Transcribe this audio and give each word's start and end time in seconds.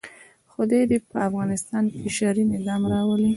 خدای 0.53 0.83
دې 0.91 0.97
په 1.09 1.17
افغانستان 1.27 1.83
کې 1.97 2.09
شرعي 2.17 2.45
نظام 2.53 2.81
راولي. 2.93 3.29